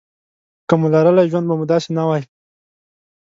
[0.67, 2.23] که مو لرلای ژوند به مو داسې نه وای.